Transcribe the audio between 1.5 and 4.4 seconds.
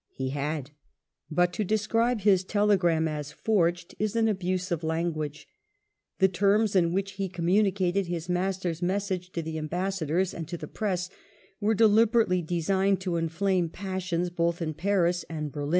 to describe his telegram as" forged," is an